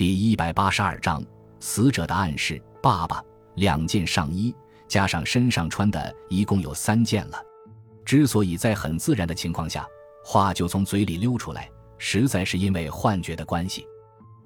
[0.00, 1.22] 第一百八十二章
[1.58, 2.58] 死者的暗示。
[2.80, 3.22] 爸爸，
[3.56, 4.56] 两件上衣
[4.88, 7.38] 加上身上穿的，一共有三件了。
[8.02, 9.86] 之所以在很自然的情况下，
[10.24, 11.68] 话就从嘴里溜出来，
[11.98, 13.86] 实在是因为幻觉的关系。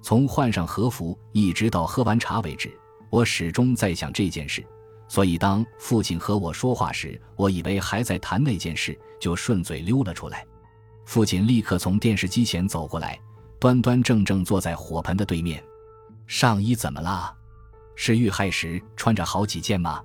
[0.01, 2.77] 从换上和服一直到喝完茶为止，
[3.09, 4.61] 我始终在想这件事。
[5.07, 10.45] 所以当父亲和我说话时，我以为还在谈那件事，就顺嘴溜了出来。
[11.05, 13.17] 父亲立刻从电视机前走过来。
[13.65, 15.59] 端端正正坐在火盆的对面，
[16.27, 17.35] 上衣怎么了？
[17.95, 20.03] 是遇害时穿着好几件吗？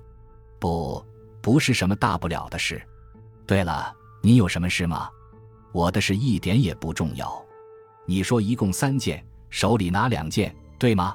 [0.57, 1.05] 不，
[1.43, 2.81] 不是什么大不了的事。
[3.45, 5.07] 对了，你有什么事吗？
[5.73, 7.39] 我的事一点也不重要。
[8.07, 11.13] 你说一共三件，手里拿两件，对吗？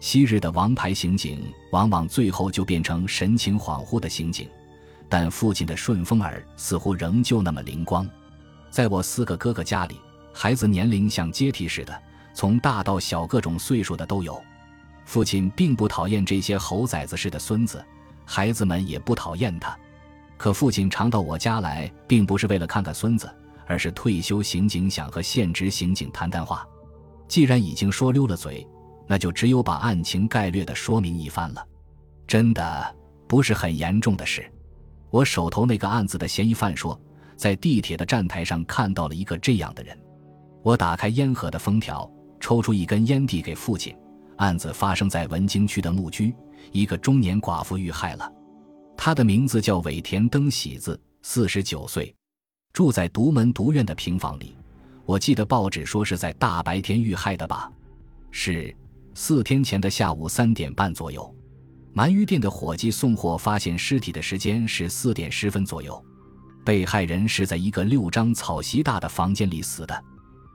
[0.00, 4.48] 昔日的王牌刑警往往最后就变成神情恍惚的刑警，
[5.06, 8.08] 但父亲的顺风耳似乎仍旧那么灵光。
[8.70, 10.00] 在我四个哥哥家里。
[10.36, 12.02] 孩子年龄像阶梯似的，
[12.34, 14.42] 从大到小，各种岁数的都有。
[15.04, 17.82] 父亲并不讨厌这些猴崽子似的孙子，
[18.24, 19.78] 孩子们也不讨厌他。
[20.36, 23.32] 可父亲常到我家来，并不是为了看看孙子，
[23.66, 26.66] 而是退休刑警想和现职刑警谈谈话。
[27.28, 28.66] 既然已经说溜了嘴，
[29.06, 31.64] 那就只有把案情概略的说明一番了。
[32.26, 32.96] 真的
[33.28, 34.50] 不是很严重的事。
[35.10, 37.00] 我手头那个案子的嫌疑犯说，
[37.36, 39.96] 在地铁的站台上看到了一个这样的人。
[40.64, 43.94] 我打开烟盒的封条，抽出一根烟递给父亲。
[44.36, 46.34] 案子发生在文京区的木居，
[46.72, 48.32] 一个中年寡妇遇害了。
[48.96, 52.12] 她的名字叫尾田登喜子，四十九岁，
[52.72, 54.56] 住在独门独院的平房里。
[55.04, 57.70] 我记得报纸说是在大白天遇害的吧？
[58.30, 58.74] 是，
[59.14, 61.32] 四天前的下午三点半左右。
[61.94, 66.02] 鳗鱼店的伙计送货发现尸体的时间是四点十分左右。
[66.64, 70.04] 被害人是在一个六张草席大的房间里死的。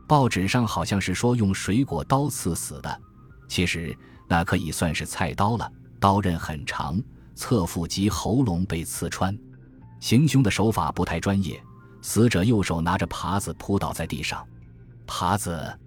[0.10, 3.00] 报纸上好像是说用水果刀刺死的，
[3.48, 3.96] 其实
[4.28, 7.00] 那可以算是菜刀了，刀刃很长，
[7.36, 9.38] 侧腹及喉咙被刺穿。
[10.00, 11.62] 行凶的手法不太专业，
[12.02, 14.44] 死者右手拿着耙子扑倒在地上，
[15.06, 15.80] 耙子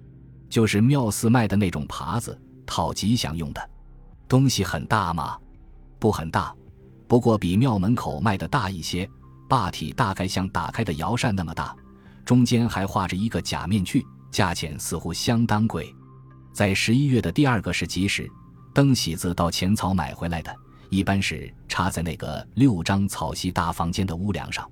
[0.48, 3.70] 就是庙寺卖的那种耙子，讨吉祥用的。
[4.28, 5.36] 东西很大吗？
[5.98, 6.54] 不很大，
[7.08, 9.10] 不过比庙门口卖的大一些，
[9.48, 11.74] 坝体大概像打开的摇扇那么大。
[12.24, 15.94] 中间还画着一个假面具，价钱似乎相当贵。
[16.52, 18.30] 在十一月的第二个是吉时，
[18.74, 20.54] 灯喜子到浅草买回来的，
[20.90, 24.70] 一般是插在那个六张草席大房间的屋梁上。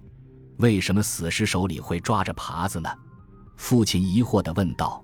[0.59, 2.89] 为什么死尸手里会抓着耙子呢？
[3.57, 5.03] 父亲疑惑地问道。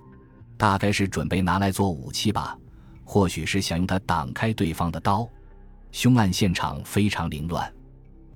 [0.58, 2.56] 大概是准备拿来做武器吧，
[3.04, 5.28] 或许是想用它挡开对方的刀。
[5.92, 7.70] 凶案现场非常凌乱，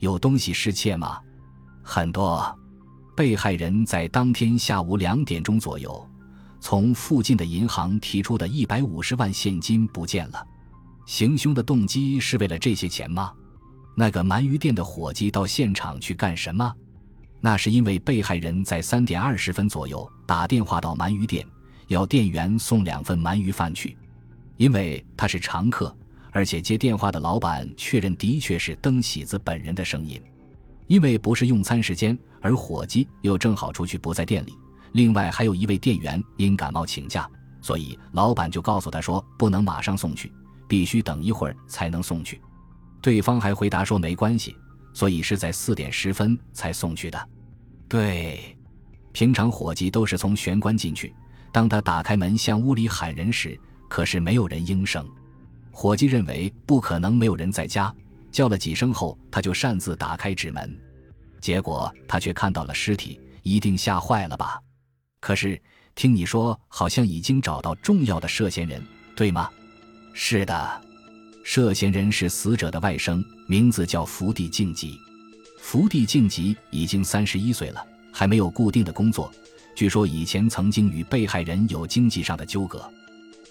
[0.00, 1.18] 有东西失窃吗？
[1.82, 2.59] 很多。
[3.20, 6.08] 被害人在当天下午两点钟左右，
[6.58, 10.42] 从附近的银行提出的一百五十万现金不见了。
[11.04, 13.30] 行凶的动机是为了这些钱吗？
[13.94, 16.74] 那个鳗鱼店的伙计到现场去干什么？
[17.42, 21.46] 那是因为被害人在三点二十分左右打电话到鳗鱼店，
[21.88, 23.98] 要店员送两份鳗鱼饭去。
[24.56, 25.94] 因为他是常客，
[26.30, 30.18] 而且接电话的老板确认的确是登喜子本人的声音。
[30.90, 34.58] 因为不是用餐时间，而伙计又正好出去不在店里，
[34.90, 37.30] 另外还有一位店员因感冒请假，
[37.62, 40.32] 所以老板就告诉他说不能马上送去，
[40.66, 42.40] 必须等一会儿才能送去。
[43.00, 44.56] 对方还回答说没关系，
[44.92, 47.28] 所以是在四点十分才送去的。
[47.86, 48.58] 对，
[49.12, 51.14] 平常伙计都是从玄关进去，
[51.52, 53.56] 当他打开门向屋里喊人时，
[53.88, 55.08] 可是没有人应声。
[55.70, 57.94] 伙计认为不可能没有人在家。
[58.30, 60.78] 叫了几声后，他就擅自打开纸门，
[61.40, 64.60] 结果他却看到了尸体，一定吓坏了吧？
[65.20, 65.60] 可是
[65.94, 68.82] 听你说，好像已经找到重要的涉嫌人，
[69.14, 69.50] 对吗？
[70.14, 70.82] 是的，
[71.44, 74.98] 涉嫌人是死者的外甥，名字叫福地静吉。
[75.58, 79.30] 福地静吉已经三十一岁了，还没有固定的工作，
[79.74, 82.90] 据说以前曾经与被害人有经济上的纠葛。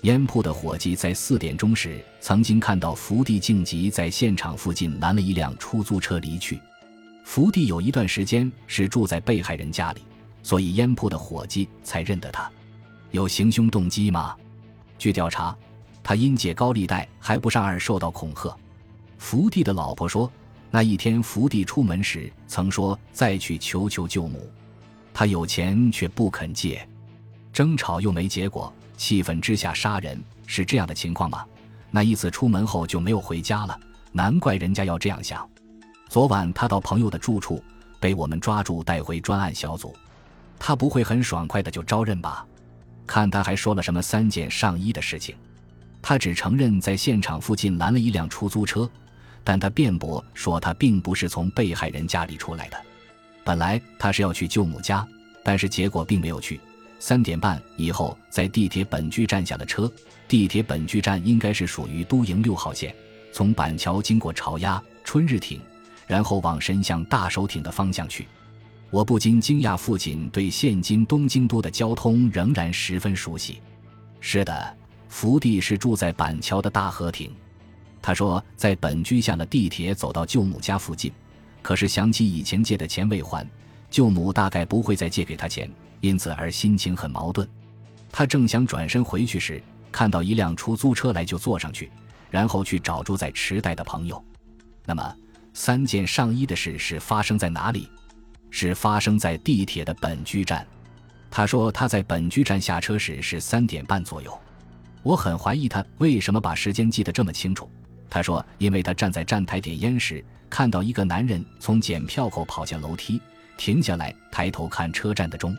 [0.04, 6.58] 烟铺的伙计在四点钟时曾经看到福地静吉在现场附近拦了一辆出租车离去。
[7.26, 10.02] 福地有一段时间是住在被害人家里，
[10.42, 12.50] 所以烟铺的伙计才认得他。
[13.12, 14.38] 有行凶动机吗？
[14.98, 15.56] 据调查，
[16.02, 18.56] 他因借高利贷还不上而受到恐吓。
[19.18, 20.32] 福地的老婆说，
[20.72, 24.50] 那一天福地出门时曾说再去求求舅母，
[25.14, 26.88] 他有钱却不肯借，
[27.52, 28.74] 争吵又没结果。
[29.00, 31.46] 气愤之下杀人是这样的情况吗？
[31.90, 33.80] 那一次出门后就没有回家了，
[34.12, 35.50] 难怪人家要这样想。
[36.10, 37.64] 昨晚他到朋友的住处，
[37.98, 39.96] 被我们抓住带回专案小组。
[40.60, 42.46] 他不会很爽快的就招认吧？
[43.08, 45.34] 看他还说了什么三件上衣的事情。
[46.02, 48.88] 他只承认在现场附近拦了一辆出租车，
[49.46, 52.78] 但他辩驳说他并不是从被害人家里出来的。
[53.46, 55.08] 本来他是要去舅母家，
[55.42, 56.60] 但是结果并没有去。
[57.00, 59.92] 三点半以后，在地铁本居站下了车。
[60.28, 62.94] 地铁本居站应该是属于都营六号线，
[63.32, 65.60] 从板桥经过朝鸭、春日町，
[66.06, 68.28] 然后往神向大手町的方向去。
[68.92, 73.60] 我不禁惊讶，父亲对现今东京都的交通仍然十分熟悉。
[74.20, 77.32] 是的，福地是住在板桥的大和町。
[78.02, 81.12] 他说，在本居下了地铁，走到舅母家附近，
[81.62, 83.48] 可是想起以前借的钱未还，
[83.90, 85.70] 舅母大概不会再借给他钱。
[86.02, 87.48] 因此而心情很矛盾。
[88.12, 89.62] 他正想转身回去时，
[89.92, 91.92] 看到一辆出租车来，就坐上去，
[92.30, 94.24] 然后去找住在池袋的朋友。
[94.86, 95.16] 那么，
[95.54, 97.90] 三件上衣的事是发生在哪里？
[98.52, 100.66] 是发生在地铁的本居站。
[101.30, 104.36] 他说他在本居站下车时是三点半左右。
[105.04, 107.70] 我很怀疑他为什么把时间记得这么清楚。
[108.10, 113.22] 他说，因为他站在站台点烟时，看到一个男人从检票口跑下楼梯，
[113.56, 115.56] 停下来抬头看车站的钟。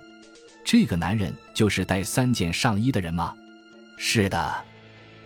[0.65, 3.35] 这个男人就是带三件上衣的人吗？
[3.97, 4.65] 是的，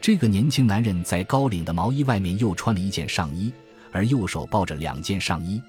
[0.01, 3.53] 这个年轻男人在高领的毛衣外面又穿了一件上衣，
[3.93, 5.61] 而右手抱着两件上衣。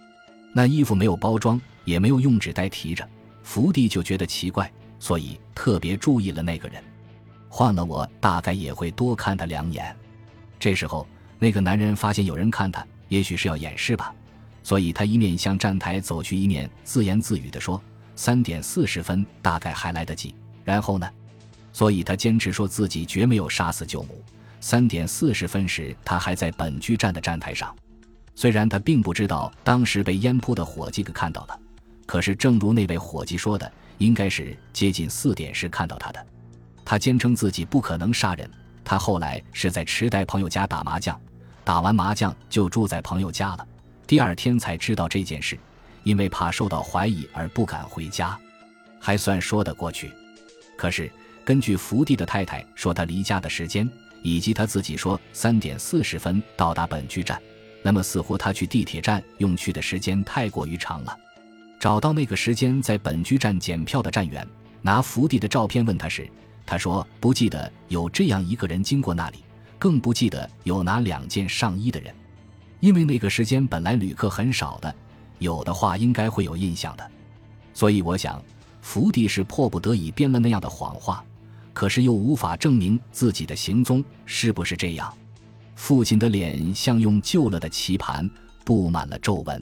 [0.54, 3.08] 那衣服没有包装，也没有用纸袋提着。
[3.44, 6.82] 福地就觉得奇怪，所以特别注意了那个人。
[7.50, 9.96] 换了我，大概也会多看他两眼。
[10.60, 11.08] 这时候，
[11.38, 14.14] 那个男人发现有人看他，也许是要掩饰吧，
[14.64, 17.82] 所以他一面向站台走去，一面自言自语地说。
[18.16, 20.34] 三点四十分，大概还来得及。
[20.64, 21.10] 然后呢？
[21.74, 24.24] 所以他坚持说自己绝没有杀死舅母。
[24.62, 27.76] 三点四十分时，他还在本居站的站台上。
[28.34, 31.60] 虽然他并不知道当时被烟扑的伙计给看到了，
[32.06, 36.26] 可是正如那位伙计说的，应该是接近四点时看到他的。
[36.84, 38.50] 他坚称自己不可能杀人。
[38.84, 41.20] 他后来是在池袋朋友家打麻将，
[41.64, 43.68] 打完麻将就住在朋友家了。
[44.08, 45.58] 第二天才知道这件事。
[46.06, 48.40] 因为怕受到怀疑而不敢回家，
[49.00, 50.14] 还算说得过去。
[50.78, 51.12] 可是
[51.44, 53.90] 根据福地的太太说，他离家的时间，
[54.22, 57.42] 以及他自己说三点四十分到达本居站，
[57.82, 61.20] 那么似乎他去地铁站用去的时间太过于长了。
[61.80, 64.48] 找到那个时间在本居站检票的站员，
[64.84, 66.30] 拿福地的照片问他时，
[66.68, 69.44] 他说不记得有这样一个人经过那里，
[69.80, 72.14] 更不记得有拿两件上衣的人，
[72.80, 74.94] 因为那个时间本来旅客很少的。
[75.40, 77.12] 有的话应该会有印象的，
[77.74, 78.42] 所以我想，
[78.82, 81.24] 福地是迫不得已编了那样的谎话，
[81.74, 85.14] 可是又无法证明自己的行踪，是不是这样？
[85.76, 88.30] 父亲的脸像用旧了的棋盘，
[88.64, 89.62] 布满了皱纹。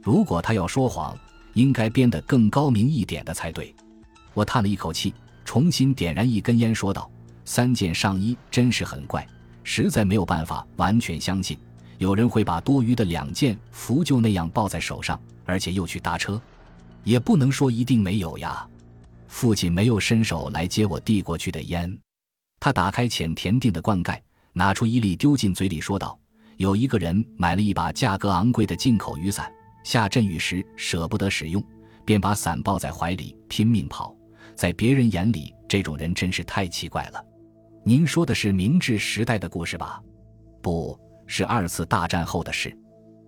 [0.00, 1.18] 如果他要说谎，
[1.54, 3.74] 应该编得更高明一点的才对。
[4.34, 5.12] 我叹了一口气，
[5.44, 7.10] 重新点燃一根烟，说道
[7.44, 9.26] ：“三件上衣真是很怪，
[9.64, 11.58] 实在没有办法完全相信。”
[12.02, 16.42] 有人会把多余的两件符就那样抱在手上，而且又去搭车，
[17.04, 18.68] 也不能说一定没有呀。
[19.28, 21.96] 父亲没有伸手来接我递过去的烟，
[22.58, 24.20] 他打开浅田定的罐盖，
[24.52, 26.18] 拿出一粒丢进嘴里，说道
[26.58, 29.48] ：“有一个人买了一把价格昂贵的进口雨伞，
[29.84, 31.62] 下阵雨时舍不得使用，
[32.04, 34.12] 便把伞抱在怀里拼命跑。
[34.56, 37.24] 在别人眼里，这种人真是太奇怪了。
[37.84, 40.02] 您说的是明治时代的故事吧？
[40.60, 40.98] 不。”
[41.34, 42.70] 是二次大战后的事，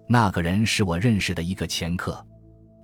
[0.07, 2.23] 那个人是我认识的一个掮客。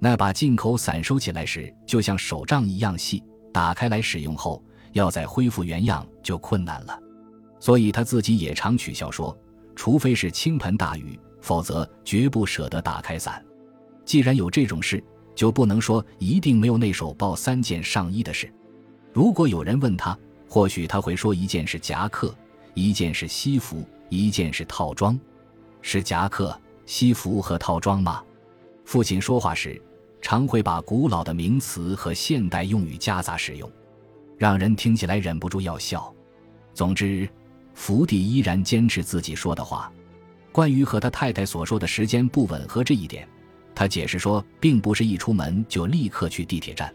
[0.00, 3.22] 那把进口伞收起来时就像手杖一样细，
[3.52, 6.98] 打开来使用后要再恢复原样就困难了，
[7.58, 9.38] 所以他自己也常取笑说，
[9.76, 13.44] 除非是倾盆大雨，否则绝不舍得打开伞。
[14.06, 18.50] 既然有这种事，就不能说一定没有那手抱三件上衣的事。
[19.12, 22.34] 如果有人问他，或许他会说一件是夹克，
[22.72, 23.86] 一件是西服。
[24.10, 25.18] 一件是套装，
[25.80, 28.22] 是夹克、西服和套装吗？
[28.84, 29.80] 父亲说话时
[30.20, 33.70] 常会把古老的名词和现代用语夹杂使用，
[34.36, 36.12] 让人听起来忍不住要笑。
[36.74, 37.28] 总之，
[37.72, 39.90] 福地依然坚持自己说的话。
[40.52, 43.26] 关于和他太太所说的时间不吻合这一点，
[43.74, 46.92] 他解释说，并不是一出门就立刻去地铁站。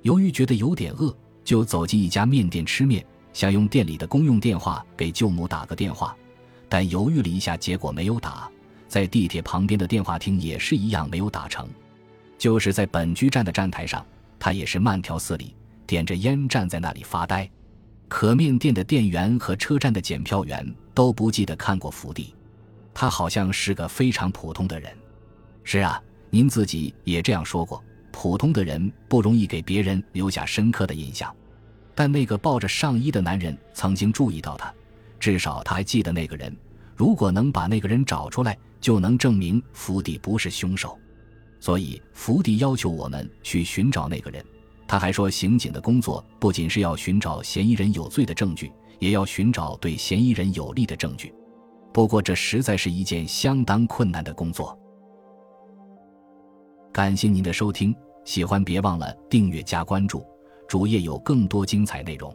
[0.00, 6.16] 由于觉得有点饿，就走进一家面店吃面，想用店里的公用电话给舅母打个电话。
[6.68, 8.50] 但犹豫了一下，结果没有打。
[8.88, 11.68] 在地铁旁边的电话亭也是一样，没有打成。
[12.38, 14.04] 就是在本居站的站台上，
[14.38, 15.54] 他也是慢条斯理，
[15.86, 17.48] 点着烟站在那里发呆。
[18.08, 22.32] 可面店的店员和车站的检票员都不记得看过福地。
[22.94, 24.92] 他好像是个非常普通的人。
[25.64, 27.82] 是啊，您自己也这样说过，
[28.12, 31.34] 普通的人不容易给别人留下深刻的印象。
[31.94, 34.72] 但那个抱着上衣的男人曾经注意到他。
[35.18, 36.54] 至少他还记得那个人。
[36.94, 40.98] 如果能把那个人找出来，就能证明福迪不是凶手。
[41.60, 44.44] 所以，福迪要求我们去寻找那个人。
[44.88, 51.34] 他还说，刑警的工作不仅是要寻找嫌疑人有罪的证据，也要寻找对嫌疑人有利的证据。
[51.92, 54.78] 不过，这实在是一件相当困难的工作。
[56.92, 57.94] 感谢您的收听，
[58.24, 60.24] 喜欢别忘了订阅加关注，
[60.68, 62.34] 主页有更多精彩内容。